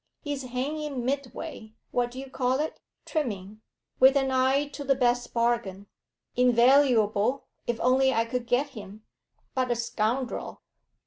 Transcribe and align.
He's 0.23 0.41
hanging 0.45 1.05
midway 1.05 1.73
what 1.91 2.09
do 2.09 2.17
you 2.17 2.27
call 2.27 2.59
it? 2.59 2.79
trimming, 3.05 3.61
with 3.99 4.17
an 4.17 4.31
eye 4.31 4.67
to 4.69 4.83
the 4.83 4.95
best 4.95 5.31
bargain. 5.31 5.85
Invaluable, 6.35 7.45
if 7.67 7.79
only 7.81 8.11
I 8.11 8.25
could 8.25 8.47
get 8.47 8.69
him, 8.69 9.03
but 9.53 9.69
a 9.69 9.75
scoundrel. 9.75 10.63